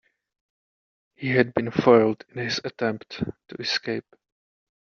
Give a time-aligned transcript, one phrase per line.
[1.15, 3.19] He had been foiled in his attempt
[3.49, 4.15] to escape.